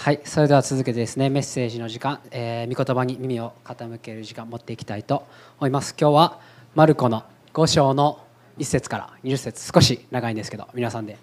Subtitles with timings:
[0.00, 5.26] はいそれでは続けてですねメッセージの時間、えー、御言葉に耳を傾ける時間持っていきたいと
[5.58, 5.94] 思います。
[6.00, 6.40] 今日は
[6.74, 8.18] マルコの5章の
[8.56, 11.18] 1節から20節少し長いんですけど皆さんで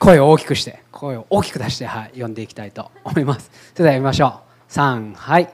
[0.00, 3.52] 声を大きくして声を大きく出して、はい、読んでいきたいと思います。
[3.72, 4.72] それでは読みましょう。
[4.72, 5.48] 3はい。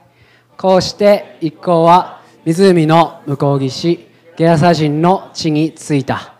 [0.57, 4.07] こうして一行は湖の向こう岸
[4.37, 6.33] ゲラサ人の地に着いた。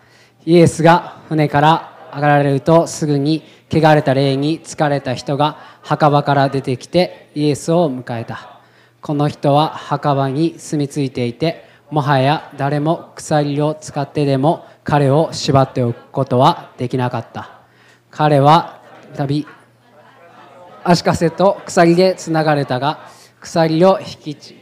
[0.44, 3.44] イエスが船から上がられるとすぐに
[3.74, 8.60] 汚れた霊に疲れた人が墓場から出てきてイエスを迎えた。
[9.00, 17.50] この人は墓場に住み着いていてもはや誰も鎖を使ってでも彼を縛っておくことはできなかった。
[18.10, 18.80] 彼は
[19.16, 19.46] 旅
[20.84, 23.08] 足かせと鎖でつながれたが
[23.40, 24.56] 鎖を引き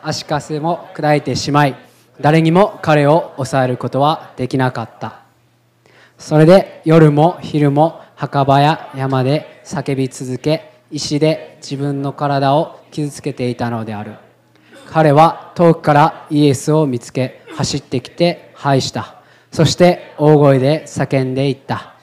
[0.00, 1.74] 足かせも砕いてしまい
[2.20, 5.22] 誰にも彼を抑えることはできなかった。
[6.16, 14.14] それで夜も昼も墓場や山で叫び続け石で自分の体を傷つけていたのである。
[14.86, 19.16] 彼は遠くからイエスを見つけ走ってきて拝した。
[19.52, 21.96] そして大声で叫んでいった。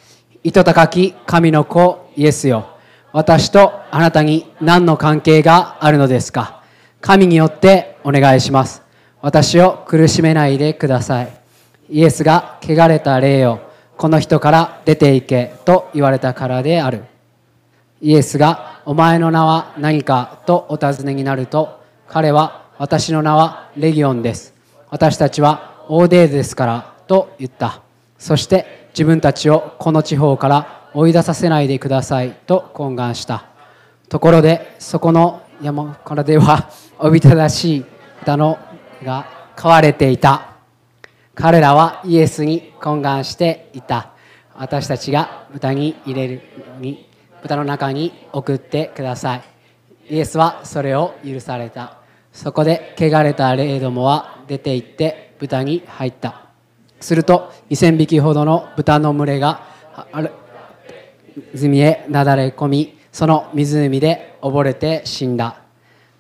[0.44, 2.68] 糸高き神の子イエスよ。
[3.14, 6.62] 私とあなたに何の関係があるのですか？
[7.02, 8.84] 神によってお願いします。
[9.22, 11.34] 私を苦しめないでください。
[11.90, 13.71] イエスが汚れた霊を
[14.02, 17.04] この人から出て行けと言われたからである。
[18.02, 24.56] イエスがお前の名は何かとお尋ねになると彼は私の名はレギオンです。
[24.90, 27.84] 私たちはオーデーですからと言った。
[28.18, 33.46] そして自分たちをこの地方から追い出させないでくださいと懇願した。
[34.10, 37.86] ところでそこの山からではおびただしい
[38.22, 38.58] 豚の
[39.04, 40.51] が飼われていた。
[41.34, 44.12] 彼らはイエスに懇願していた。
[44.54, 46.42] 私たちが豚に入れる
[46.80, 47.08] に
[47.42, 49.44] 豚の中に送ってください。
[50.10, 51.98] イエスはそれを許された。
[52.34, 56.50] そこで汚れた霊どもは出て行って豚に入った。
[57.00, 59.66] すると2000匹ほどの豚の群れが
[61.54, 65.62] 湖へなだれ込みその湖で溺れて死んだ。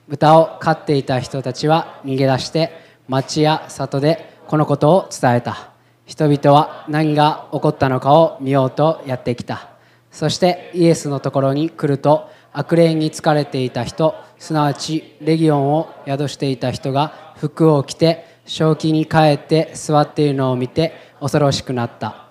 [0.08, 2.72] 豚を飼っていた人たちは逃げ出して
[3.08, 5.70] 町や里でこのことを伝えた。
[6.06, 9.70] 人々は何が起こったのかを見ようとやってきた。
[10.12, 22.26] そしてイエスのところに来ると悪霊に疲れていた人すなわちレギオンを宿していた人が服を着て正気に帰って座っているのを見て恐ろしくなった。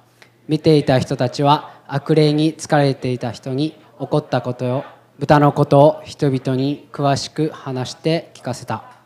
[0.47, 4.85] 見ていた人たちは悪霊に疲れていた人に起こったことを
[5.19, 9.00] 豚のことを人々に詳しく話して聞かせた。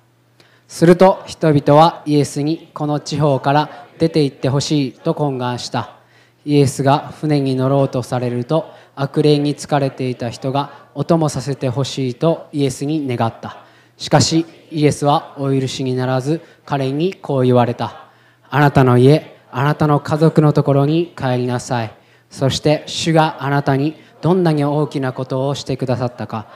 [0.69, 5.97] すると人々はイエスにこの地方から出て行ってほしいと懇願した。
[6.45, 13.65] イエスが船に乗ろうとされると悪霊に疲れていた人がお供させてほしいとイエスに願った。
[13.97, 18.09] しかしイエスはお許しにならず彼にこう言われた。
[18.51, 21.95] あなたの家あなたの家族のところに帰りなさい。
[22.31, 26.49] そして主があなたにどんなに大きなことをしてくださったか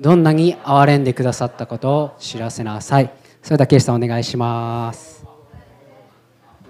[0.00, 3.10] どんなに憐れんでくださったことを知らせなさい。
[3.46, 5.24] それではケイさんお願いします。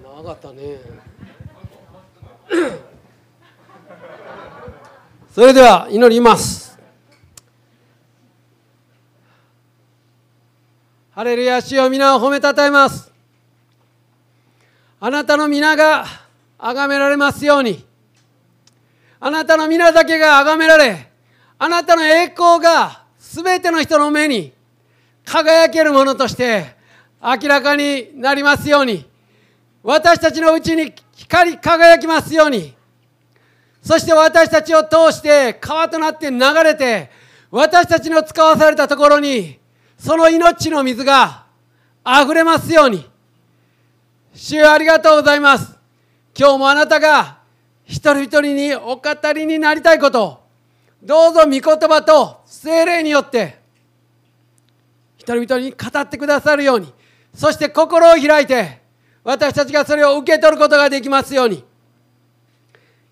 [0.04, 0.78] 長かったね。
[5.34, 6.78] それでは祈ります。
[11.12, 13.10] ハレルヤ主よ皆を褒めたたえます。
[15.00, 16.04] あなたの皆が
[16.58, 17.86] 崇められますように。
[19.18, 21.10] あなたの皆だけが崇められ
[21.58, 24.52] あなたの栄光が全ての人の目に
[25.26, 26.76] 輝けるものとして
[27.20, 29.04] 明らかになりますように。
[29.82, 32.74] 私たちのうちに光り輝きますように。
[33.82, 37.10] そして私たちを通して川となって流れて
[37.50, 39.58] 私たちの使わされたところに
[39.98, 41.44] その命の水が
[42.04, 43.06] 溢れますように。
[44.34, 45.76] 主よありがとうございます。
[46.38, 47.38] 今日もあなたが
[47.84, 50.40] 一人一人にお語りになりたいこと
[51.02, 53.65] どうぞ御言葉と精霊によって
[55.26, 56.92] 人々に語ってくださるように
[57.34, 58.80] そして心を開いて
[59.24, 61.64] 私たちがそれを受け取ることができますように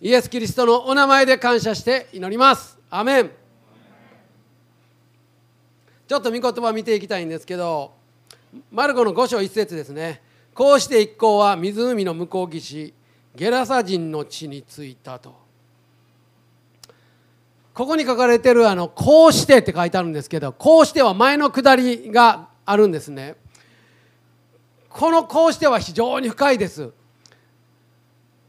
[0.00, 2.78] イエス・キリストのお名前で感謝して祈ります。
[2.90, 3.30] アメン。
[6.06, 7.94] ちょっと御言葉見ていきたいんですけど
[8.70, 10.22] マルコの5章1節ですね。
[10.54, 12.94] こうして一行は湖の向こう岸
[13.34, 15.43] ゲラサ人の地に着いたと。
[17.74, 23.34] ここに書かれてるあの「こうして」って書いてあるんですけど「こうして」は前の下りがあるんですね。
[24.88, 26.90] この「こうして」は非常に深いです。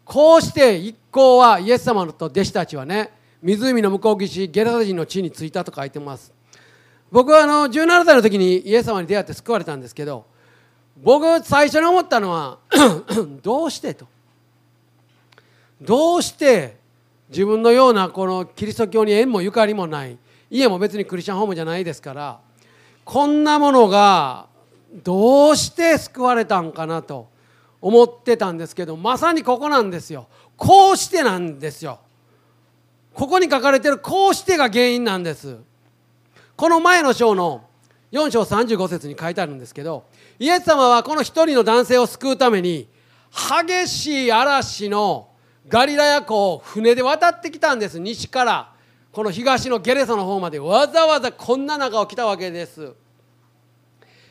[0.05, 3.11] こうして一行はイエス様と弟子たちはね
[3.41, 6.31] 湖の向こう岸ゲラサ人の地に着いたと書いてます。
[7.11, 10.25] 僕はあの17歳の時にイエス様に出会って救われたんですけど
[11.01, 12.59] 僕最初に思ったのは
[13.41, 14.05] どうしてと。
[15.81, 16.77] どうして
[17.29, 20.17] 自分のようなこのキリスト教に縁もゆかりもない。
[20.49, 22.39] 家も別にクリスチャンホームじゃないですから。
[23.03, 24.47] こんなものが
[25.03, 27.33] どうして救われたんかなと。
[27.85, 30.27] 思ってたんですけどまさにここなんですよ。
[30.57, 31.99] こうしてなんですよ。
[33.13, 35.57] ここに書かれてるこうしてが原因なんです。
[36.55, 37.63] この前の章の
[38.11, 40.05] 4章35節に書いてあるんですけど
[40.39, 42.87] イエス様はこの一人の男性を救うために
[43.29, 45.27] 激しい嵐の
[45.67, 47.99] ガリラヤ湖を船で渡ってきたんです。
[47.99, 48.75] 西から。
[49.15, 52.91] この東のゲレサの方までわざわざこんな中を来たわけです。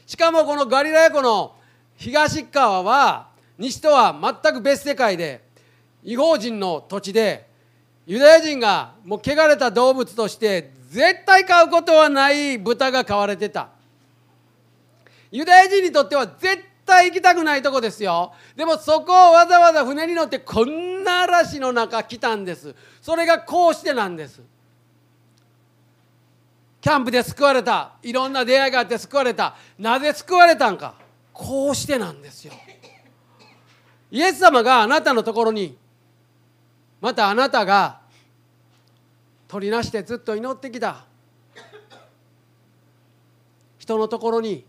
[0.05, 1.55] しかもこのガリラヤ湖の
[1.97, 5.43] 東側は西とは全く別世界で
[6.03, 7.49] 違法人の土地で
[8.07, 13.71] ユダヤ人がもう汚れた動物として絶対飼うことはない豚が飼われてた。
[15.31, 18.33] ユダヤ人にとっては絶対行きたくないとこですよ。
[18.57, 22.75] でもそこをわざわざ船に乗ってこんな嵐の中来たんです。
[23.01, 24.41] それがこうしてなんです。
[26.81, 27.93] キャンプで救われた。
[28.03, 29.57] いろんな出会いがあって救われた。
[29.79, 30.95] なぜ救われたんか。
[31.33, 32.53] こうしてなんですよ。
[34.11, 35.77] イエス様があなたのところに
[37.01, 38.01] またあなたが
[39.49, 41.05] 取りなしてずっと祈ってきた。
[43.79, 44.65] 人のところに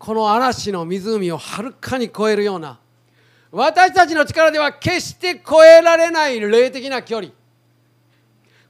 [0.00, 2.80] この嵐の湖をはるかに超えるような
[3.52, 7.32] 私たちの力では決して超えられない霊的な距離。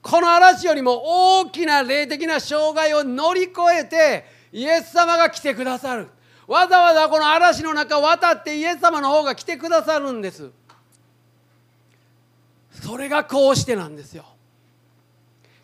[0.02, 6.08] この嵐よりも大きな霊的な障害を乗り越えてイエス様が来てくださる。
[6.48, 10.50] わざわざこの嵐の中渡ってイエス様の方が来てくださるんです。
[12.82, 14.24] それがこうしてなんですよ。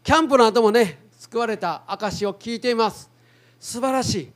[0.05, 3.11] キャンプの後もね救われた証を聞いています。
[3.59, 4.36] 素晴らしい。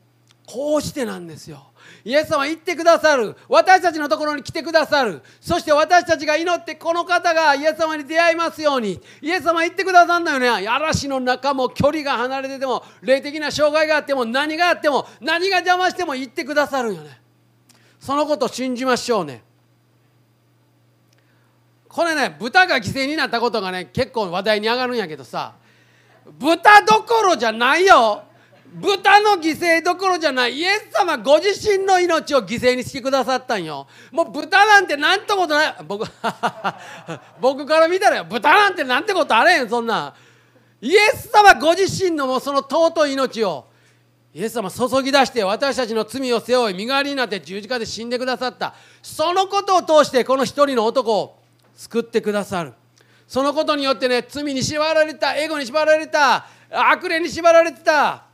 [0.53, 1.67] こうしてなんですよ。
[2.05, 3.37] イエス様は言ってくださる。
[3.49, 5.23] 私たちのところに来てくださる。
[5.41, 9.01] そして私たちが祈ってこの方がイエス様に出会いますように。
[9.21, 10.69] イエス様は言ってくださるんだよね。
[10.69, 17.21] 嵐の中も距離が離れてても霊的な障害があっても何があっても何が邪魔しても言ってくださるよね。
[18.01, 19.43] そのこと信じましょうね。
[21.89, 25.55] これね豚が犠牲になったことがね結構話題に上がるんやけどさ。
[26.39, 28.25] 豚どころじゃないよ。
[28.75, 30.55] 豚の犠牲どころじゃない。
[30.59, 33.87] イエス様ご自身の命を犠牲にしてくださったんよ。
[34.13, 35.75] もう豚なんてなんてことない。
[35.87, 36.07] 僕
[37.41, 40.15] 僕から見たら豚なんてなんてことあれへんそんな。
[40.81, 43.67] イエス様ご自身のもうその尊い命を。
[44.33, 48.75] イエス様注ぎ出して私たちの罪を背負い身代わりになって十字架で死んでくださった。
[49.03, 51.41] そのことを通してこの一人の男を
[51.75, 52.73] 救ってくださる。
[53.27, 58.30] そのことによってね罪に縛られたエゴに縛られた悪霊に縛られてた。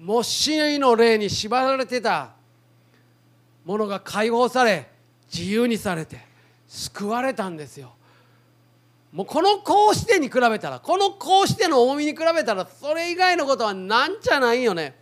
[0.00, 2.30] もう死の霊に縛られてた。
[3.64, 4.88] ものが解放され
[5.32, 6.18] 自由にされて
[6.66, 7.92] 救われたんですよ。
[9.12, 14.94] もうこのこうしてに比べたらこのこうしての重みに比べたらそれ以外のことはなんじゃないよね。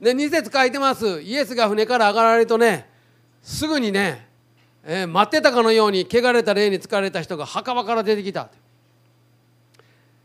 [0.00, 1.20] で2節書いてます。
[1.22, 2.88] イエスが船から上がられるとね
[3.42, 4.28] すぐにね
[4.84, 8.48] えー、待ってたかのように汚れた霊に疲れた人が墓場から出てきた。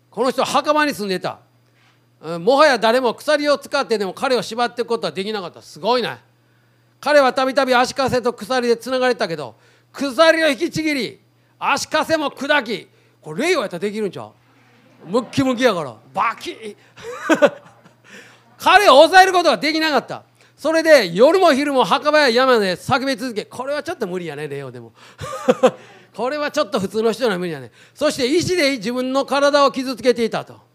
[0.09, 1.39] この人は墓場に住んでた。
[2.39, 5.61] もはや誰も鎖を使ってでも彼を縛っていくことはできなかった。
[5.61, 6.17] すごいね。
[7.01, 9.55] 彼はたびたび足かせと鎖でつながれたけど
[9.91, 11.19] 鎖を引きちぎり
[11.59, 12.87] 足かせも砕き
[13.21, 14.31] これ霊をやったらできるんちゃう？
[15.05, 15.95] ムッキムキやから。
[16.13, 16.51] バキ。
[16.51, 16.75] ッ
[18.57, 20.23] 彼を抑えることができなかった。
[20.55, 24.93] それで夜も昼も墓場や山で叫び続けこれはちょっと無理やねレオでも。
[26.15, 27.71] これはちょっと普通の人には無理やね。
[27.93, 30.71] そして石で自分の体を傷つけていたと。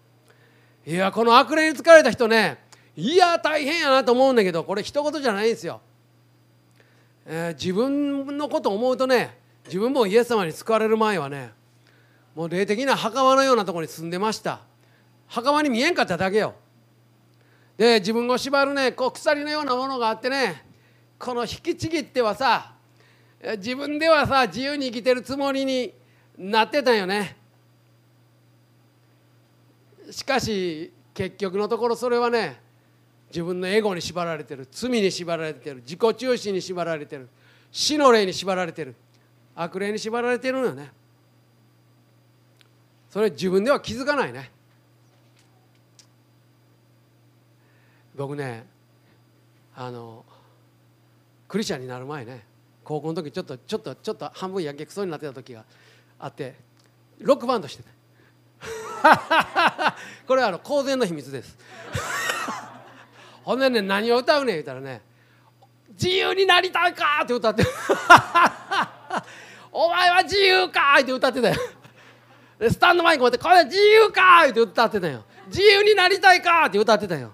[0.88, 2.56] いやこの悪霊に疲れた人ね
[2.96, 5.82] いや大変やなと思うんだけどこれ一言じゃないんですよ、
[7.26, 11.50] えー、自分のこと思うとね自分もイエス様に救われる前はね
[12.34, 14.60] もう霊的な墓場のようなところに住んでました。
[15.26, 16.54] 墓場に見えんかっただけよ。
[17.76, 20.64] で自分を縛るねこう鎖のようなものがあってね
[21.18, 22.72] この引きちぎってはさ
[23.58, 25.92] 自分ではさ自由に生きてるつもりに
[26.38, 27.37] なってたよね。
[30.10, 32.60] しかし結局のところそれはね
[33.28, 34.66] 自分のエゴに縛られてる。
[34.70, 35.76] 罪に縛られてる。
[35.76, 37.28] 自己中心に縛られてる。
[37.70, 38.94] 死の霊に縛られてる。
[39.54, 40.90] 悪霊に縛られてるのよね。
[43.10, 44.50] それ自分では気づかないね。
[48.16, 48.66] 僕ね
[49.74, 50.24] あの
[51.46, 52.44] クリスチャンになる前ね
[52.82, 55.64] 高校の時ちょっとちょっとちょっと半分やけくそになってた時が
[56.18, 56.56] あって
[57.20, 57.97] ロックバンドしてて。
[60.26, 61.56] これはあの公然の秘密です
[63.44, 64.56] ほんでね何を歌うねん？
[64.56, 65.02] 言ったらね
[65.92, 67.64] 「自由になりたいか!」って歌って
[69.72, 71.54] 「お前は自由か!」って歌ってたよ
[72.58, 77.32] でスタンドマイク持って「これ自由か!」って歌ってたよ「自由になりたいか!」って歌ってたよ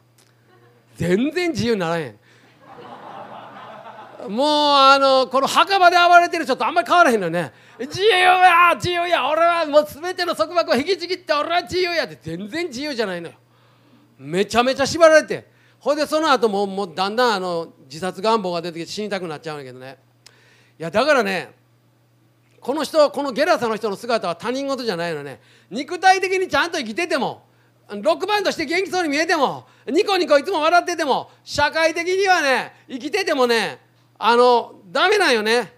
[0.96, 2.18] 全然自由にならへん
[4.28, 7.52] もうあのこの墓場で暴れてる人とあんまり変わらへんのね。
[7.78, 9.28] 自由や自由や。
[9.28, 13.34] 俺はもう全ての束縛を引きちぎって俺は自由やって全然自由じゃないのよ。
[14.18, 15.52] めちゃめちゃ縛られて。
[15.78, 19.98] ほいでその後ももうだんだんあの自殺願望が出てきて死にたくなっちゃうんだけどね。
[20.78, 21.52] いやだからね
[22.60, 25.40] この人このゲラサの人の姿は他人事じゃないのね。
[25.70, 27.44] 肉体的にちゃんと生きてても
[27.90, 33.83] ロックバンドして元気そうに見えてもニコニコいつも笑ってても社会的にはね生きててもね
[34.26, 35.70] あのダメなんよね。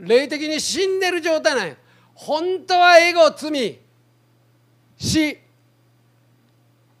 [0.00, 1.76] 霊的に死んでる状態なんよ。
[2.14, 3.78] 本当はエゴ罪。
[4.96, 5.30] 死。
[5.30, 5.38] い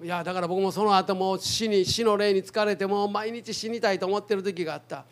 [0.04, 5.06] やだから僕もその後も死に死の霊に疲れてもう毎日死にたいと思ってる時があった。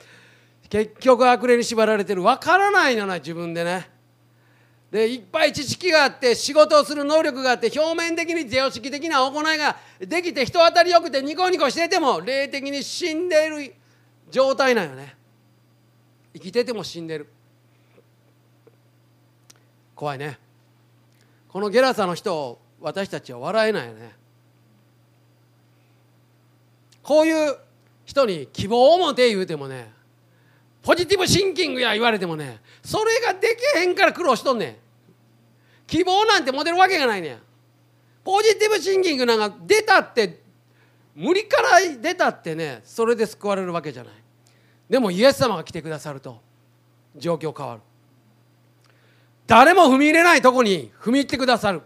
[0.71, 2.23] 結局悪霊に縛られてる。
[2.23, 3.91] 分からないのな自分でね。
[4.93, 13.75] でいっぱい知識があって仕事をする能力があって表面的に常識的な行いができて人当たりよくてニコニコしてても霊的に死んでいる
[14.31, 15.18] 状態なんよね。
[16.35, 17.29] 生きてても死んでる。
[19.95, 20.39] 怖いね。
[21.49, 24.13] このゲラサの人を私たちは笑えないよね。
[27.03, 27.57] こういう
[28.05, 29.91] 人に希望を持て言うてもね
[30.83, 34.77] ポジティブシンキングや言われてもねそれができへんから苦労しとんねん。
[35.87, 37.39] 希望なんて持てるわけがないねん。
[38.23, 40.43] ポジティブシンキングなんか出たって
[41.15, 44.13] 無理から出たってねそれで救われるわけじゃない。
[44.89, 46.41] でもイエス様が来てくださると
[47.17, 47.81] 状況変わる。
[49.47, 51.83] 誰も踏み入れないとこに踏み入ってくださる。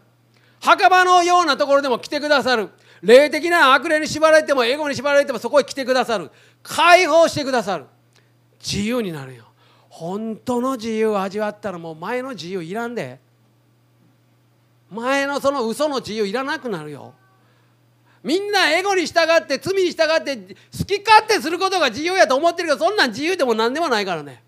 [0.60, 2.70] 墓場のようなところでも来てくださる。
[3.02, 6.30] 霊的な悪霊に縛られてもエゴに縛られてもそこへ来てくださる。
[6.62, 7.86] 解放してくださる。
[8.60, 9.44] 自由になるよ。
[9.88, 13.20] 本当の自由を味わったらもう前の自由いらんで。
[14.90, 17.14] 前のその嘘の自由いらなくなるよ。
[18.22, 24.42] みんなエゴに従って罪に従って好き勝手することが自由やと思ってるけどそんなん自由でも何でもないからね。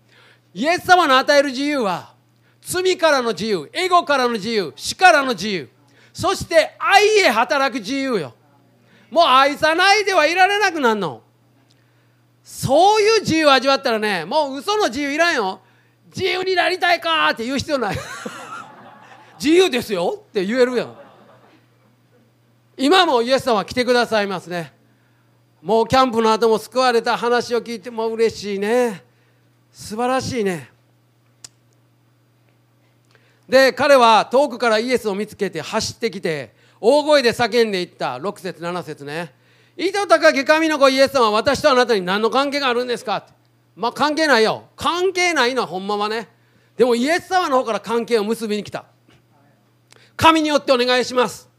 [0.53, 2.13] イエス様の与える自由は
[2.61, 5.69] 罪からの自由エゴからの自由死からの自由。
[6.13, 8.33] そして愛へ働く自由よ。
[9.11, 11.21] もう愛さないではいられなくなるの。
[12.43, 15.59] そういう自由を味わったらねもう嘘の自由いらんよ。
[16.15, 17.97] 自由になりたいかって言う必要ない。
[19.37, 21.04] 自由ですよって言えるやん。
[22.77, 24.73] 今もイエス様は来てくださいますね。
[25.61, 29.03] もうキャンプの後も救われた話を聞いても嬉しいね。
[29.71, 30.69] 素晴らしいね。
[33.47, 38.17] で彼は遠くからイエスを見つけて走ってきて大声で叫んでいった。
[38.17, 39.33] 6節7節ね
[39.77, 43.25] 糸高き神の子イエス様は私とあなたに何の関係があるんですか？
[43.75, 44.65] まあ関係ないよ。
[44.75, 46.27] 関係ないのはほんまはね。
[46.77, 48.85] でもイエス様の方から関係を結びに来た。
[50.17, 51.49] 神によってお願いします。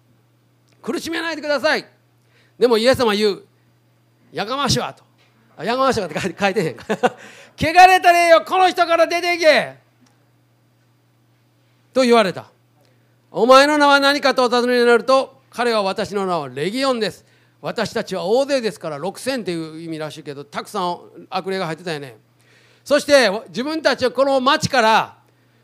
[0.87, 1.85] 苦しめないでください。
[2.57, 3.43] でもイエス様言う
[4.33, 5.03] やかましわと。
[5.65, 6.77] やかましわって書いて書いてへん。
[7.59, 9.75] 汚れた霊よこの人から出ていけ。
[11.93, 12.47] と言われた。
[13.33, 17.25] お前の名は何かとお尋ねになると彼は私の名はレギオンです。
[17.61, 22.17] 私たちは大勢ですから6000っていう意味らしいけどたくさん悪霊が入ってたよね。
[22.85, 25.19] そして自分たちをこの町から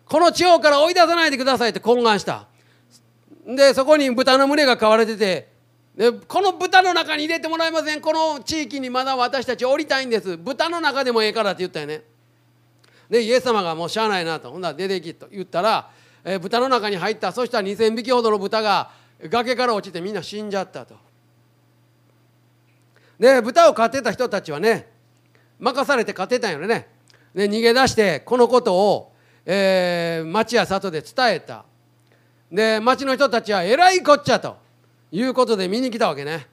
[0.04, 2.48] この地方から追い出さないでくださいって懇願した。
[3.46, 5.48] でそこに豚の群れが飼われてて
[5.96, 8.00] でこの豚の中に入れてもらえません。
[8.00, 10.38] この地域にまだ私たち降りたいんです。
[10.38, 12.02] 豚の中でもええからって言ったよね。
[13.10, 14.50] でイエス様がもうしゃあないなと。
[14.50, 15.90] ほんなら出てきと言ったら、
[16.24, 17.30] えー、豚の中に入った。
[17.30, 18.90] そしたら2,000匹ほどの豚が
[19.24, 20.94] 崖から落ちてみんな死んじゃったと。
[23.20, 24.90] で豚を飼ってた人たちはね
[25.60, 26.88] 任されて飼ってたんよね。
[27.34, 29.12] で逃げ出してこのことを、
[29.44, 31.66] えー、町や里で伝えた。
[32.52, 34.58] で町の人たちはえらいこっちゃと
[35.10, 36.46] いうことで見に来たわけね。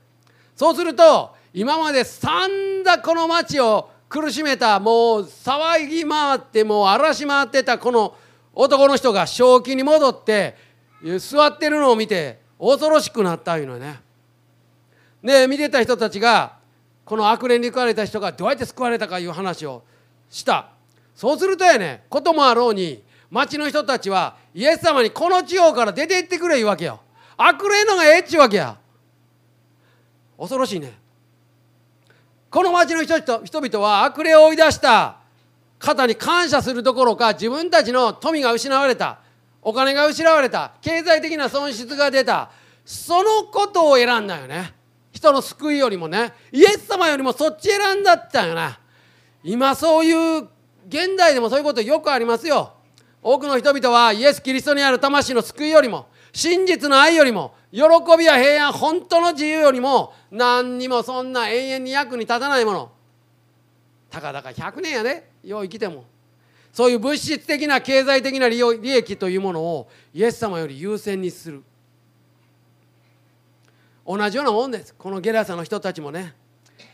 [0.56, 8.16] そうすると今まで散々この町を苦しめたもう騒ぎ回ってもう荒らし回ってたこの
[8.54, 10.56] 男の人が正気に戻って
[11.20, 14.00] 座ってるのを見て恐ろしくなったいうのね。
[15.22, 16.54] で見てた人たちが
[17.04, 19.84] この悪霊に救われた人がどうやって救われたかいう話を
[20.30, 20.70] した。
[21.14, 27.02] そうするとやねこともあろうに町の人たちはイエス様にこの地方から出て行ってくれ言うわけよ。
[27.38, 28.78] 悪霊のがええっちゅうわけや。
[30.38, 30.98] 恐ろしいね。
[32.50, 35.18] この町の人々は悪霊を追い出した。
[35.78, 39.20] 方に感謝するどころか自分たちの富が失われた。
[39.62, 40.74] お金が失われた。
[40.82, 42.52] 経済的な損失が出た。
[42.84, 44.74] そのことを選んだよね。
[45.12, 46.34] 人の救いよりもね。
[46.52, 48.80] イエス様よりもそっち選んだったよな
[49.44, 50.48] 今そういう
[50.88, 52.74] 現代でもそういうことよくありますよ。
[53.22, 57.82] 多くの人々はイエス・キリストにある魂の救いよりも真実の愛よりも喜
[58.18, 62.92] びや平安本当の自由よりも何にもそんな永遠に役に立たないもの。
[64.10, 66.06] たかだか100年やでよう生きても。
[66.72, 71.64] そういう物質的な経済的な利益というものをイエス様より優先にする。
[74.06, 74.96] 同じようなもんです。
[74.96, 76.34] このゲラサの人たちもね。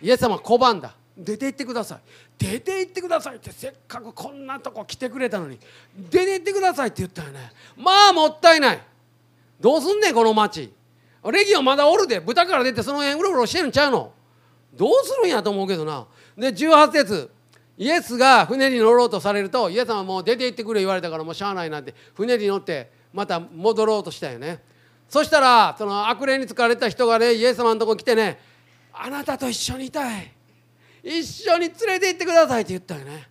[0.01, 0.96] イエス様拒んだ。
[1.17, 2.00] 出て行ってください。
[2.38, 5.57] 出て行ってくださいってせっかくこんなとこ来てくれたのに。
[6.10, 7.51] 出て行ってくださいって言ったよね。
[7.77, 8.81] まあもったいない。
[9.60, 10.74] どうすんねんこの町
[11.31, 12.19] レギオンまだおるで。
[12.19, 14.12] 豚から出てその辺うろうろしてるんちゃうの。
[14.74, 16.05] どうするんやと思うけどな。
[16.38, 17.29] で18節。
[17.77, 21.93] イエスが船に乗ろうとされるとイエス様はもう出て行ってくれ言われたからもうしゃあないなんて。
[22.13, 24.62] 船に乗ってまた戻ろうとしたよね。
[25.07, 28.39] そしたらその悪霊に疲れた人がねイエス様のとこ来てね
[28.91, 30.35] 「あなたと一緒にいたい。
[31.05, 33.27] 一緒に連れて行ってください」って言ったよね。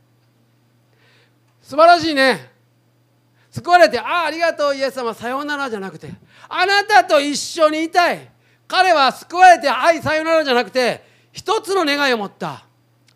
[1.60, 2.52] 素晴らしいね。
[3.50, 6.12] 救われて「ああありがとうイエス様さようなら」じゃなくて
[6.48, 8.28] 「あなたと一緒にいたい」
[8.68, 12.64] 彼は救われて「はいさようなら」じゃなくて一つの願いを持った。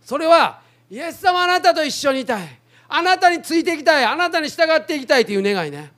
[0.04, 0.60] それは
[0.90, 2.58] イエス様あなたと一緒にいたい。
[2.88, 4.04] あなたについていきたい。
[4.04, 5.92] あなたに従っていきたいという願いね。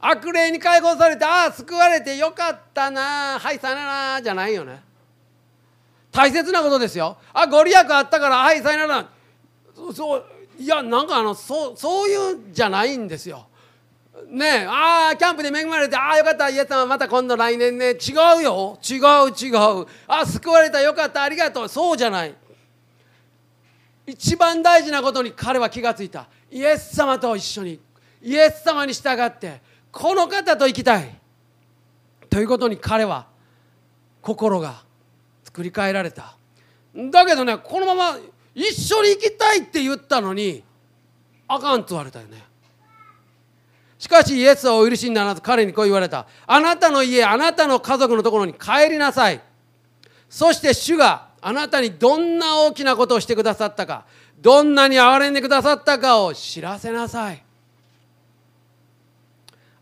[0.00, 3.84] 悪霊に解放されてああ救われてよかったなはいさよな
[4.16, 4.82] らじゃないよね。
[6.14, 7.16] 大切なことですよ。
[7.32, 9.08] あご利益あったからはいさよなら。
[9.92, 10.24] そう
[10.56, 13.48] いやなんかあのそうそういうんじゃないんですよ。
[14.28, 17.94] ねえああキャンプで恵まれてああよかったイエス様また今度来年ね。
[17.94, 18.78] 違うよ。
[18.88, 19.00] 違う
[19.36, 19.50] 違
[19.82, 19.86] う。
[20.06, 21.68] あ救われたよかったありがとう。
[21.68, 22.34] そうじゃない。
[24.06, 26.28] 一番大事なことに彼は気がついた。
[26.48, 27.80] イエス様と一緒に。
[28.22, 31.12] イエス様に従ってこの方と生きたい。
[32.30, 33.26] ということに彼は
[34.22, 34.84] 心が
[35.54, 36.34] 作り変えられた。
[37.12, 38.18] だけどねこのまま
[38.56, 40.64] 一緒に行きたいって言ったのに
[41.46, 42.42] あかんと言われたよね。
[43.96, 46.26] しかしイエスはお許しにならず彼にこう言われた。
[46.48, 49.40] あなたの家あなたの家族のところに帰りなさい。
[50.28, 54.06] そして主があなたにどんな大きなことをしてくださったか
[54.40, 57.40] どんなに憐れんでくださったかを知らせなさい。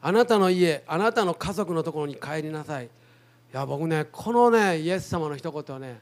[0.03, 2.91] あなたの家あなたの家族のところに帰りなさい。
[3.53, 6.01] いや僕ねこのねイエス様の一言はね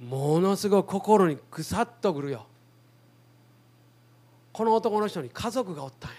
[0.00, 2.46] ものすごい心にぐさっとくるよ。
[4.52, 6.16] この男の人に家族がおったんよ。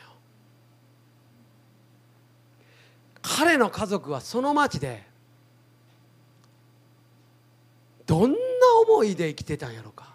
[3.22, 5.04] 彼の家族はその町で
[8.06, 8.38] どんな
[8.86, 10.10] 思いで生きてたんやろか。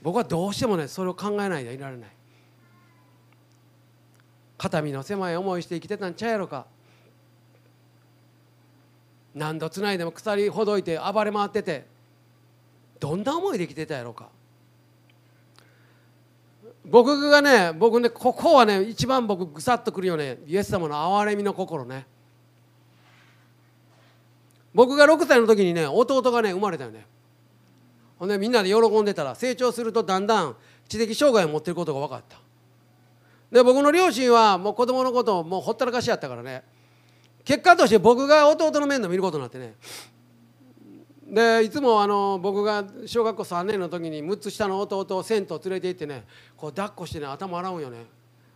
[0.00, 2.10] 僕はどうしてもねそれを考えないでいられない。
[4.56, 6.72] 肩身の狭い思いして生きてたんちゃうやろか。
[9.34, 11.86] 何度つないでも鎖ほどいて暴れ回ってて
[13.00, 14.28] どんな思いで生きてたやろうか。
[16.86, 20.38] 僕がね僕ねここはね一番僕ぐさっとくるよね。
[20.46, 22.06] イエス様の憐れみの心ね。
[24.74, 27.06] 僕が6歳の時にね弟がね生まれたよね。
[28.18, 30.56] ほんでみんなで喜んでたら成長するとだんだん
[30.88, 32.38] 知的障害を持ってることが分かった。
[33.50, 36.62] で僕の両親はもう子供のことをもうほったらかしやったからね。
[37.44, 39.74] 結果として僕が弟の面倒見ることになってね。
[41.26, 46.24] でいつもあの僕が小学校3年の時に6つ下の弟を銭湯連れて行ってね
[46.56, 48.06] こう抱っこしてね頭洗うんよね。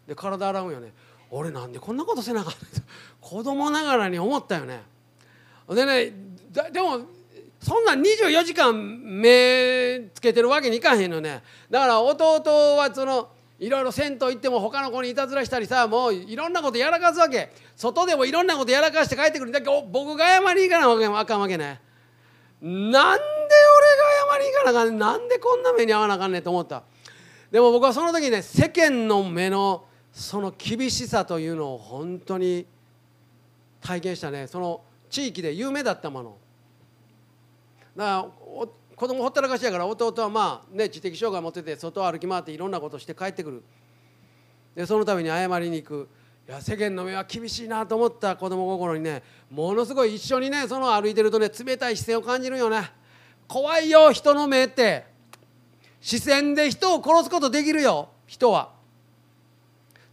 [0.07, 0.92] で体洗うんよね。
[1.31, 2.59] 俺なんでこんなことせなかった
[3.20, 4.83] 子供ながらに思ったよね。
[5.68, 6.12] でね
[6.72, 7.01] でも
[7.61, 11.42] そんな24時間目つけてるわけにいかへんのね。
[11.70, 17.53] だから弟はそのいろいろ銭湯行っても他の子にいたずらしたりさもういろんなことやらかすわけ。
[17.75, 19.61] 外でもいろんなことやらかして帰ってくるんだ。
[19.61, 21.81] けど僕が謝りに行かなあかんわけね。
[22.61, 23.23] なんで俺が
[24.33, 26.85] 謝りに行かなあかんねなんでこんな目に遭わなあかんねんと思った。
[27.51, 32.66] でも僕はその時ね世間の目のその厳しさというのを本当に
[33.81, 34.47] 体験したね。
[34.47, 36.37] その地域で有名だったもの。
[37.97, 38.68] だから
[38.99, 43.63] 子供ほったらかしやから弟はまあね知的障害持ってて外を歩き回っていろんなことして帰ってくる。
[44.75, 46.09] でそのために謝りに行く。
[46.49, 49.23] いや世間の目は厳しいなと思った子供心にね。
[49.51, 52.91] ものすごい一緒にねその歩いてるとね冷たい視線を感じるよね。
[53.47, 55.07] 怖いよ人の目って。
[56.01, 58.71] 視線で人を殺すことできるよ人は。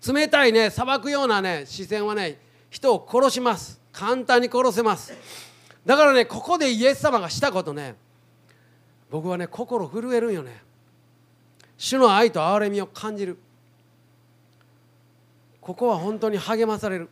[0.08, 3.82] 冷たいね裁くようなね視線はね人を殺します。
[3.92, 5.12] 簡単に殺せます。
[5.84, 7.96] だからねここでイエス様がしたことね
[9.16, 10.62] 僕はね心震えるんよね。
[11.78, 13.38] 主の愛と憐れみを感じる。
[15.62, 17.08] ここは本当に励まされる。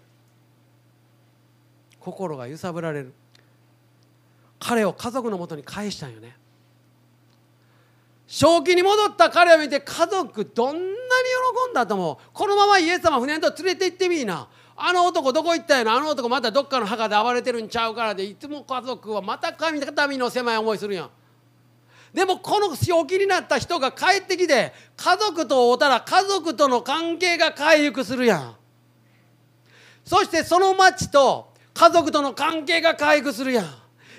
[2.02, 3.14] 心が揺さぶられる。
[4.60, 6.36] 彼を家族のもとに返したんよね。
[8.28, 10.88] 正気に戻った彼を見て家族どんなに
[11.68, 12.30] 喜んだと思う。
[12.34, 14.50] このままイエス様船と連れて行ってみいな。
[14.76, 19.80] あの男どこ行ったんやのあの男またどっかの墓で暴れてるんちゃうからでいつも家族はまた神
[20.18, 21.10] の狭い思いするやん
[22.14, 28.56] でもこの正気になった人が帰ってきて家族と会うたら家族との関係が回復するやん。
[30.06, 33.66] そしてその町と家族との関係が回復するやん。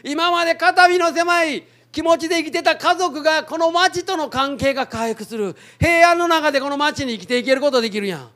[0.02, 5.57] 今まで肩身の狭い気持ちで生きてた家族がこの町との関係が回復する。
[5.78, 8.28] 平安の中でこの町に生きていけることできるやん。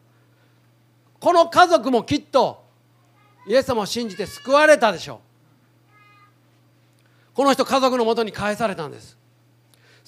[1.19, 2.65] この家族もきっと
[3.49, 5.19] イエス様を信じて救われたでしょう。
[7.35, 9.19] この人家族のもとに返されたんです。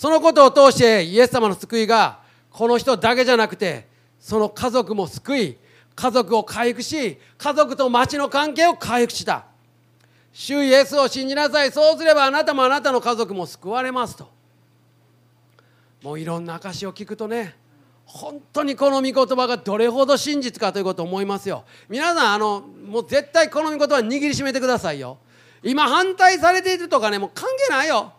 [0.00, 3.86] そのことを通してイエス様の救いがこの人だけじゃなくて
[4.18, 5.58] その家族も救い
[5.94, 9.44] 家族を回復し家族と町の関係を回復した。
[10.32, 11.70] 主イエスを信じなさい。
[11.70, 14.30] そうすればあなたもあなたの家族も救われますと。
[16.02, 17.54] もういろんな証を聞くとね
[18.06, 21.64] 本当にこの御言葉がどれほど真実かということを思いますよ。
[21.90, 25.18] 皆さんあのもう絶対この御言葉握りしめてくださいよ。
[25.62, 28.14] 今反対されているとかねもう関係ないよ。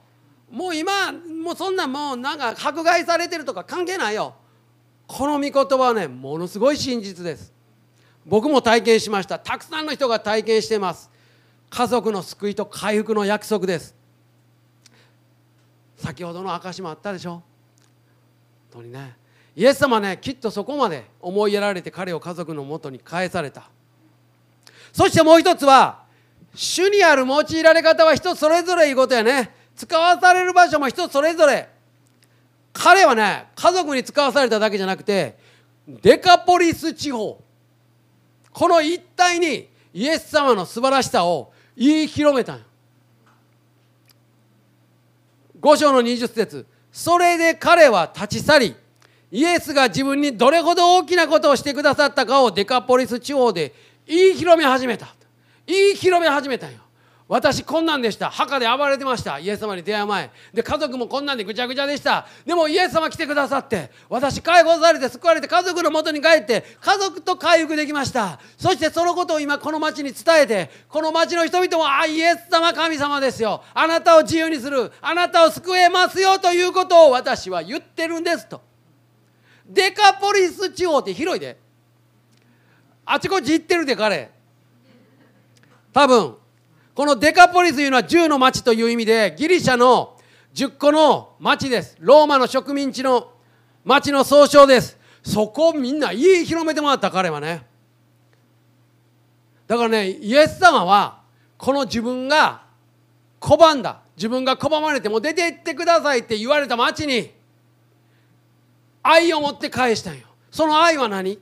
[0.51, 4.35] もう今もうそんなもうなんか迫害されてるとか関係ないよ。
[5.07, 7.51] この御言葉はねものすごい真実です。
[8.25, 9.39] 僕も体験しました。
[9.39, 11.09] たくさんの人が体験してます。
[11.69, 13.95] 家族の救いと回復の約束です。
[15.97, 17.31] 先ほどの証もあったでしょ。
[17.31, 17.43] 本
[18.71, 19.15] 当にね。
[19.55, 23.69] イエス様ねきっとそこまで思いやられて彼を家族のもとに返された。
[24.93, 26.03] そしてもう一つは
[26.53, 29.60] 主にある用いられ方は人それぞれいうことやね。
[29.75, 31.69] 使わされる場所も人それぞれ。
[32.73, 35.37] 彼はね家族に使わされただけじゃなくて
[35.87, 37.41] デカポリス地方。
[38.51, 42.65] この一帯にイエス様の素晴らしさを言い広めたん
[45.59, 46.65] 5章の20節。
[46.91, 48.75] それで彼は立ち去り
[49.31, 53.73] イエスが自分にどれほど大きなことをしてくださったかをデカポリス地方で
[54.05, 55.07] 言い広め始めた。
[55.65, 56.79] 言い広め始めたんよ。
[57.31, 58.29] 私こんなんでした。
[58.29, 59.39] 墓で暴れてました。
[59.39, 60.29] イエス様に出会う前。
[60.53, 62.27] で家族もこんなんでぐちゃぐちゃでした。
[62.45, 68.37] でもイエス様来てくださって私解放されて救われて家族のもとに帰って家族と回復できました。
[68.57, 73.63] そしてそのことを今この町に伝えてこの町の人々もあイエス様神様ですよ。
[73.73, 74.91] あなたを自由にする。
[74.99, 78.61] あなたを救えますよということを私は言ってるんですと。
[79.65, 81.57] デカポリス地方って広いで。
[83.05, 84.29] あちこち行ってるで彼。
[85.93, 86.40] 多分
[86.93, 90.17] このデカポリスというのは10の町という意味でギリシャの
[90.53, 91.95] 10個の町です。
[91.99, 93.31] ローマの植民地の
[93.85, 94.97] 町の総称です。
[95.23, 97.65] そこをみんないい広めてもらった彼はね。
[99.67, 101.21] だからねイエス様は
[101.57, 102.63] この自分が
[103.39, 104.01] 拒んだ。
[104.17, 107.31] 自分が拒まれても出て行ってくださいって言われた町に
[109.01, 110.27] 愛を持って返したんよ。
[110.51, 111.39] その愛は何？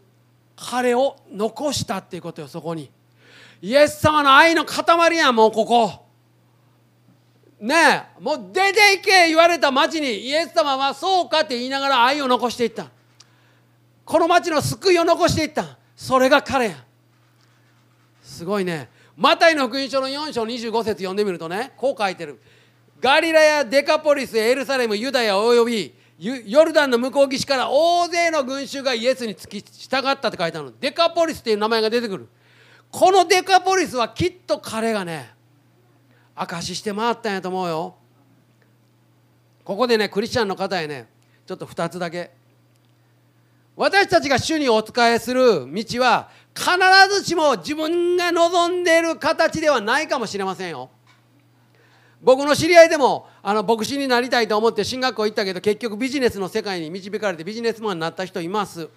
[0.55, 2.91] 彼を残したっていうことよそこに。
[3.61, 6.05] イエス様の愛の塊やんもうここ。
[7.59, 12.87] ねえもう出ていけ言われた町にイエス様はそうかって言いながら愛を残していった。
[14.05, 15.77] この町の救いを残していった。
[15.95, 16.85] それが彼や。
[18.23, 18.89] すごいね。
[19.17, 22.39] マタイの福音書の4章25節読んでみるとねこう書いてる。
[23.01, 30.73] ガリラやデカポリスエルサレムユダヤおよびヨルダンの向こう岸から大勢の群衆がイエスにつき従ったって書いてあるの。
[30.79, 32.29] デカポリスっていう名前が出てくる。
[32.91, 35.31] このデカポリスはきっと彼がね
[36.35, 37.95] 証しして回ったんやと思うよ。
[39.63, 41.07] ここでねクリスチャンの方へね
[41.45, 42.31] ちょっと2つだけ。
[43.75, 46.69] 私たちが主にお仕えする道は必
[47.17, 50.89] ずしも自分が望んでいる形ではないかもしれませんよ。
[52.21, 58.89] 僕の知り合いでもあの牧師になりたいと思って進学校行ったけど結局ビジネスの世界に導かれてビジネスマンになった人います。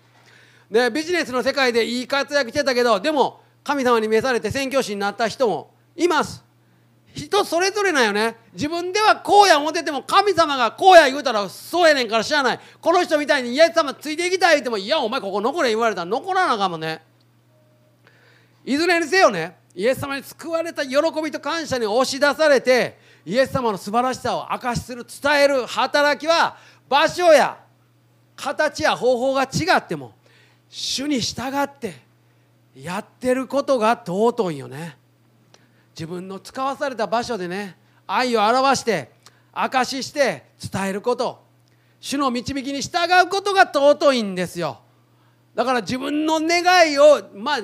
[0.70, 6.44] でビジネスの世界でいい活躍してたけどでも神様に召されて宣教師になった人もいます。
[7.14, 8.36] 人それぞれなんよね。
[8.54, 12.60] 自分ではこうや思ってても神様がこうや言うたらそうやねんから知らない。
[12.80, 17.02] この人みたいにイエス様ついていきたい言ってもいやお前ここ残れ言われたら残らなかもね。
[18.64, 26.56] いずれにせよねイエス様に救われた喜びと感謝に押し出されてイエス様の素晴らしさを証しする伝える働きは
[26.88, 27.58] 場所や
[28.36, 30.12] 形や方法が違っても
[30.68, 31.94] 主に従って
[32.74, 34.96] やってることが尊いよね。
[35.94, 39.12] 自分の使わされた場所でね愛を表して
[39.52, 41.42] 証しして伝えること。
[42.00, 44.80] 主の導きに従うことが尊いんですよ。
[45.54, 47.60] だから自分の願いをまあ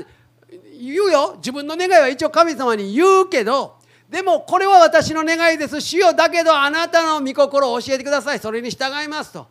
[0.79, 1.35] 言うよ。
[1.37, 5.81] 自分の願いは一応神様に言うけどでもこれは私の願いです。
[5.81, 8.38] 主よだけどあなたの御心を教えてください。
[8.38, 9.47] それに従いますと。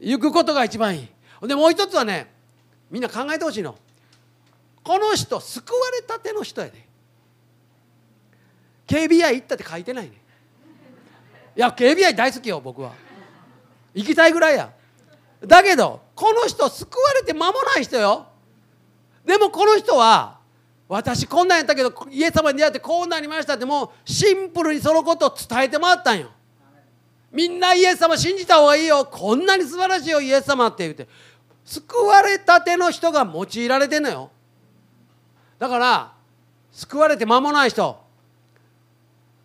[0.00, 1.08] 行くことが一番い
[1.42, 1.46] い。
[1.46, 2.34] でもう一つはね
[2.90, 3.76] みんな考えてほしいの。
[4.88, 6.88] この人救われたての人やで。
[8.86, 10.12] KBI 行ったって書いてないね。
[11.54, 12.92] いや KBI 大好きよ僕は。
[13.92, 14.72] 行きたいぐらいや。
[15.44, 18.28] だけどこの人救われて間もない人よ。
[19.26, 20.38] でもこの人は
[20.88, 26.30] 私こんなんやったけどイエス様に出会ってこうなりましたってもうシンプルにそのことを伝えてもらったんよ。
[27.30, 29.04] みんなイエス様信じた方がいいよ。
[29.04, 31.06] こんなに素晴らしいよイエス様って言って。
[31.66, 34.30] 救われたての人が用いられてんのよ。
[35.58, 36.12] だから
[36.72, 37.98] 救われて間もない人。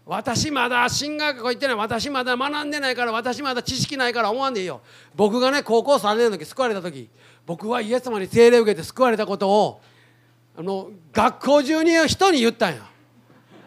[0.05, 1.75] 私まだ進学校行ってない。
[1.75, 4.81] 私まだ学んでないから私まだ知識ないから思わんでいいよ。
[5.15, 7.09] 僕がね高校3年の時救われた時
[7.45, 9.81] 僕はイエス様に聖霊を受けて救われたことを
[10.57, 12.85] あの学校中に人に言ったんや。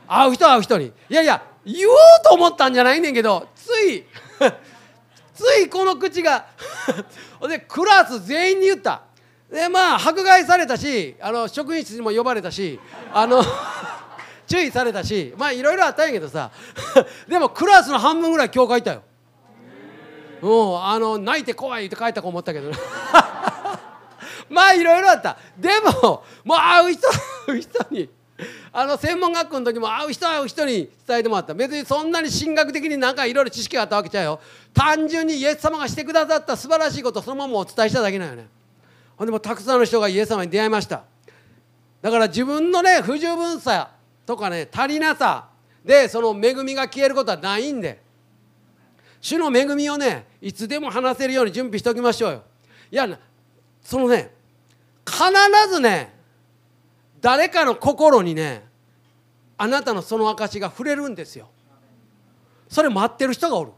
[0.06, 0.92] 会う人会う人に。
[1.08, 4.04] いやいや言おうと思ったんじゃないねんけどつい
[5.34, 6.46] ついこの口が
[7.48, 9.05] でクラス全員に言った。
[9.50, 12.78] でまあ迫害されたしあの職員室にも呼ばれたし
[13.12, 13.42] あの
[14.46, 16.50] 注意されたしまあいろいろあったんやけどさ
[17.28, 19.02] でもクラスの半分ぐらい教会行ったよ。
[20.40, 22.70] もうあの泣いて怖いって帰った子思ったけど
[24.50, 25.38] まあいろいろあった。
[25.56, 27.08] でももう会う人
[27.46, 28.10] 会う人に
[28.72, 31.54] あの専門学校の時も会う人会う人に伝えてもらった。
[31.54, 34.40] 別にそんなに神学的になんかいろいろ知識があったわけちゃうよ。
[34.74, 38.55] 単純にイエス様がしてくださった素晴らしいことそのままお伝えしただけなんよね。
[39.16, 41.04] ほんでもたくさんの人がイエス様に出会いました。
[42.02, 43.90] だから自分のね不十分さ
[44.26, 45.48] とかね足りなさ
[45.84, 48.04] でその恵みが消えることはないんで。
[49.20, 52.42] 主の恵みをねいつでも話せるように準備しておきましょうよ。
[52.92, 53.18] いや
[53.82, 54.32] そのね
[55.04, 55.22] 必
[55.68, 56.14] ずね
[57.20, 58.64] 誰かの心にね
[59.56, 61.48] あなたのその証が触れるんですよ。
[62.68, 63.72] それ待ってる人がおる。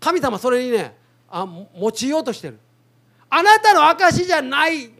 [0.00, 0.96] 神様それにね
[1.30, 2.58] あ用いようとしてる。
[3.28, 4.90] あなたの証じゃない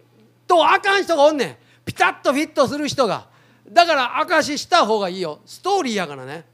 [0.46, 1.56] とあかん人がおんねん。
[1.84, 3.26] ピタッとフィットする人が。
[3.68, 5.40] だから証した方がいいよ。
[5.44, 6.44] ストーリーやからね。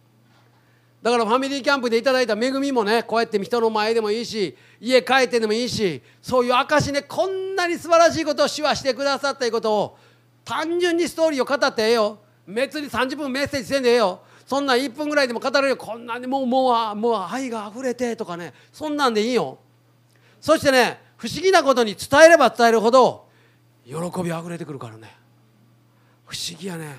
[1.02, 9.98] だからファミリーキャンプでいただいた恵みもねこうやって人の前でもいいし家帰ってでもいいしそういう証ねこんなに素晴らしいことを主はしてくださったいうことを
[10.44, 12.18] 単純にストーリーを語ってええよ。
[12.46, 14.20] 別に30分メッセージせんでええよ。
[14.46, 15.76] そんな1分ぐらいでも語れるよ。
[15.76, 18.52] こんなにもうもうもう愛が溢れてとかね。
[18.72, 19.58] そんなんでいいよ。
[20.40, 23.28] そしてね不思議なことに伝えれば伝えるほど
[23.86, 25.14] 喜び溢れてくるからね。
[26.26, 26.98] 不思議やね。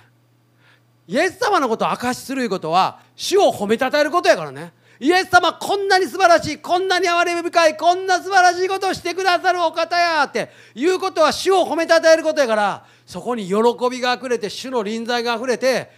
[1.10, 4.72] イエス様のことを証しするいうことは主を褒めたたえることやからね。
[5.02, 13.56] イエス様こんなに素晴らしいこんなに憐れみ深いこんな素晴らしいことをしてくださるお方やっていうことは主を褒めたたえることやからそこに喜
[13.92, 15.92] びがあふれて主の臨在があふれて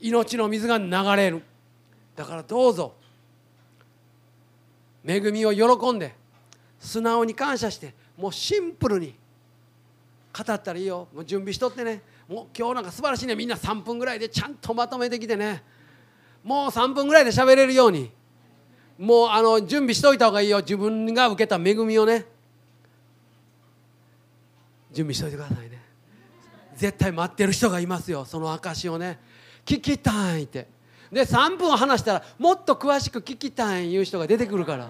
[0.00, 1.44] 命の水が流れる。
[2.16, 2.94] だからどうぞ
[5.06, 6.25] 恵みを喜んで
[6.78, 9.14] 素直に感謝してもうシンプルに
[10.36, 11.08] 語ったらいいよ。
[11.14, 12.02] もう準備しとってね。
[12.28, 13.34] もう今日なんか素晴らしいね。
[13.34, 15.62] みんな3分ぐらいでちゃんとまとめてきてね。
[16.44, 18.10] もう3分ぐらいで喋れるように。
[18.98, 20.58] もうあの準備しといた方がいいよ。
[20.58, 22.26] 自分が受けた恵みをね。
[24.92, 25.82] 準備しといてくださいね。
[26.76, 28.24] 絶対待ってる人がいますよ。
[28.26, 29.18] その証をね。
[29.64, 30.68] 聞きたいって。
[31.10, 34.88] で3分話したらもっと詳しく聞きたい言う人が出てくるから。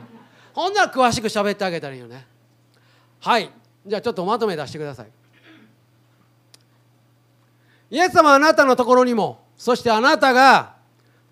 [0.56, 2.26] ほんなら詳しく喋ってあげたらいいよね。
[3.20, 3.50] はい。
[3.86, 5.08] じゃあちょっとまとめ出してください。
[7.90, 10.76] イエス様あなたのところにもそしてあなたが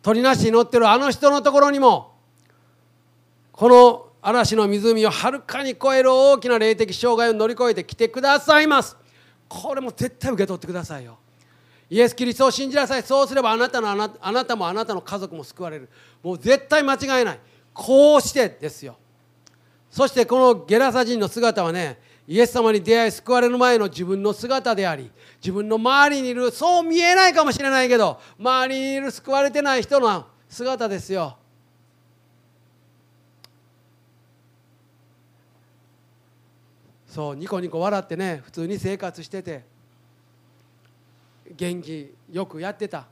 [0.03, 2.13] 鳥なしに乗ってるあの人のところにも
[3.51, 8.95] この嵐の湖をはるかに超える大きな霊的障害を乗り越えてきてくださいます。
[9.49, 11.17] これも絶対受け取ってくださいよ。
[11.89, 15.89] イエス・キリストを信じなさいそうすればあなたのあなあなたもあなたの家族も救われる。
[16.23, 17.41] もう絶対間違いない。
[17.73, 18.99] こうしてですよ。
[19.95, 25.09] そしてこのゲラサ人の姿はねイエス様に出会い救われる前の自分の姿であり
[25.41, 31.37] 自分の周りにいるそう見えないかもしれないけど周りにいる救われてない人の姿ですよ。
[37.07, 39.63] そうニコニコ笑ってね普通に生活してて
[41.57, 43.07] 元気よくやってた。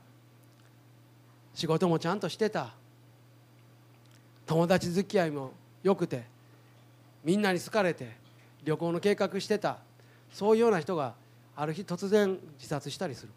[1.53, 2.73] 仕事もちゃんとしてた。
[4.45, 6.32] 友達付き合いもよくて。
[7.23, 8.15] みんなに好かれて
[8.63, 9.77] 旅行の計画してた
[10.31, 11.13] そういうような人が
[11.55, 13.29] ある日突然自殺したりする。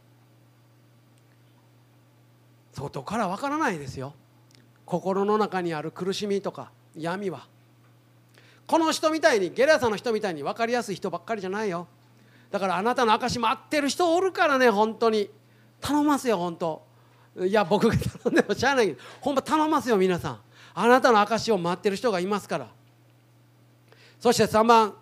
[2.73, 4.15] 外からわからないですよ。
[4.85, 7.47] 心の中にある苦しみとか闇は。
[8.67, 11.87] この人みたいにゲラサの人みたいに分かりやすい人ばっかりじゃないよ。
[12.51, 15.31] だからあなたの証待ってる人おるからね本当に。
[15.81, 16.83] 頼ますよ本当。
[17.45, 20.41] いや僕が頼んでもしゃあないけどほんま頼ますよ皆さん。
[20.75, 22.69] あなたの証を待ってる人がいますから。
[24.21, 24.95] そして3番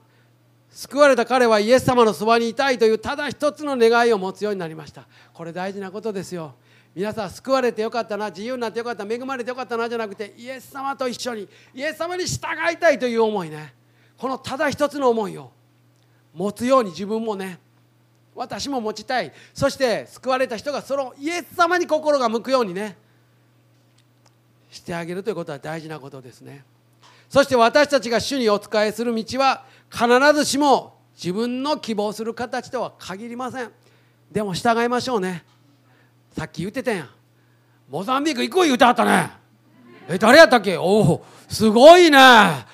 [0.71, 5.07] 救われた彼はイエス様のそばにいたいというただ一つの願いを持つようになりました。
[5.33, 6.55] これ大事なことですよ。
[6.97, 12.39] 皆さん救われてよかったな自由になってよかった恵まれてよかったなじゃなくてイエス様と一緒にイエス様に従
[12.73, 13.73] いたいという思いね。
[14.19, 15.53] このただ一つの思いを
[16.35, 17.61] 持つように自分もね
[18.35, 19.33] 私も持ちたい。
[19.53, 22.97] そして救われた人がそのイエス様に心が向くようにね
[24.73, 26.65] してあげるということは大事なことですね。
[27.35, 30.07] そして私たちが主にお仕えする道は必
[30.39, 33.73] ずしも自分の希望する形とは限りません。
[34.31, 35.45] でも従いましょうね。
[36.39, 37.09] さっき言ってたやん。
[37.91, 39.33] モザンビーク行こう言うてはったね。
[40.09, 40.79] え誰やったっけ？
[40.79, 42.17] おおすごいね。
[42.19, 42.65] あ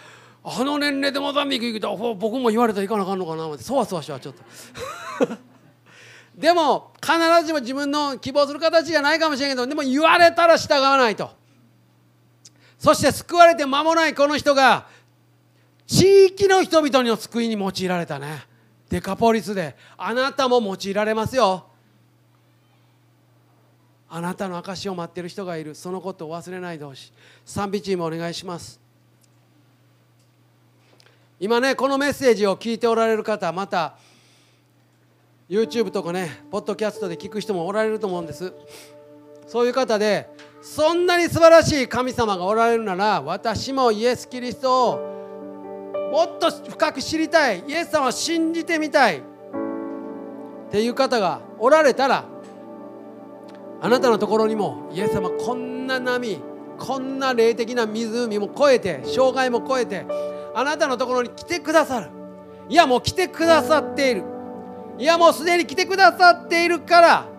[0.44, 3.50] の年齢でモザンビーク行くと僕も言われたら行かなあかんのかな。
[3.50, 4.42] ってそわそわしはちょっと。
[6.36, 11.39] でも必ずしも自分の希望する形じゃないかもしれんけどでも言われたら従わないと。
[12.80, 14.88] そして救われて間もないこの人が
[15.86, 18.46] 地域の人々の救いに用いられたね。
[18.88, 21.66] デカポリスであなたも用いられますよ。
[24.08, 25.74] あなたの証を待っている人がいる。
[25.74, 27.12] そのことを忘れないでほしい。
[27.44, 28.80] 賛美チームお願いします。
[31.38, 33.96] 今ねこのメッセージを聞いておられる方また
[35.48, 38.54] YouTube とかねポッドキャストで聞く人もおられると思うんです。
[39.46, 45.10] そういう方でそんなに素晴らしい神様がおられるなら私もイエス・キリストを
[46.12, 49.18] もっと深く知りたいイエス様を信じてみたい。
[49.18, 52.24] っていう方がおられたら
[53.80, 56.40] あなたのところにもイエス様こんな波
[56.78, 60.06] こんな霊的な湖も越えて障害も越えて
[60.54, 62.10] あなたのところに来てくださる。
[62.68, 64.24] いやもう来てくださっている。
[64.98, 67.29] いやもうすでに来てくださっているから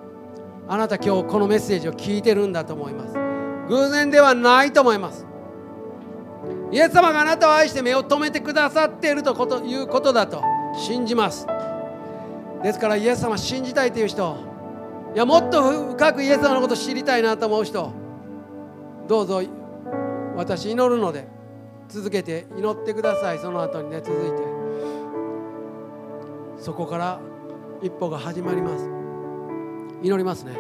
[0.72, 3.14] あなた今日このメッセージを聞いてるんだと思います。
[3.68, 5.26] 偶然ではないと思います。
[6.72, 9.32] イエス様があなたを愛して目を留めてくださっていると
[9.66, 10.42] いうことだと
[10.78, 11.46] 信じます。
[12.64, 14.38] ですからイエス様信じたいという人
[15.14, 17.92] いやもっと深くイエス様のことを知りたいなと思う人
[19.10, 19.42] どうぞ
[20.38, 21.28] 私祈るので
[21.90, 23.40] 続けて祈ってください。
[23.40, 24.38] その後にね続いて。
[26.64, 27.20] そこから
[27.82, 29.01] 一歩が始まります。
[30.02, 30.58] 祈りますね。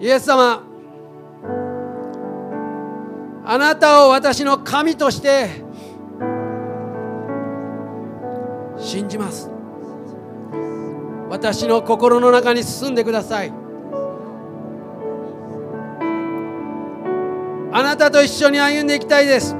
[0.00, 0.62] イエス様
[3.44, 5.48] あなたを私の神として
[8.78, 9.50] 信じます。
[11.30, 13.52] 私の心の中に進んでください。
[17.74, 19.56] あなたと一緒に歩んでいきたいです。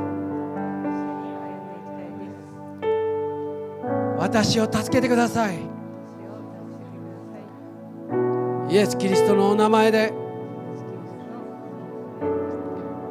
[4.19, 5.72] 私を助けてください。
[8.73, 10.15] イエス・キリストのお名前で。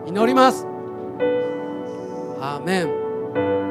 [0.08, 0.66] 祈ります。
[2.40, 3.71] アーメン。